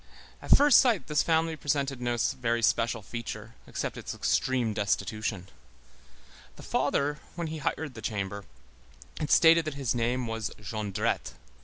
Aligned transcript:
At 0.41 0.57
first 0.57 0.79
sight, 0.79 1.05
this 1.05 1.21
family 1.21 1.55
presented 1.55 2.01
no 2.01 2.17
very 2.17 2.63
special 2.63 3.03
feature 3.03 3.53
except 3.67 3.97
its 3.97 4.15
extreme 4.15 4.73
destitution; 4.73 5.47
the 6.55 6.63
father, 6.63 7.19
when 7.35 7.45
he 7.49 7.59
hired 7.59 7.93
the 7.93 8.01
chamber, 8.01 8.45
had 9.19 9.29
stated 9.29 9.63
that 9.65 9.75
his 9.75 9.93
name 9.93 10.25
was 10.25 10.49
Jondrette. 10.59 11.33